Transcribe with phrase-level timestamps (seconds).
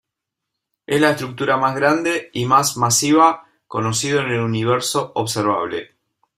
[0.87, 5.93] Es la estructura más grande y más masiva conocida en el universo observable.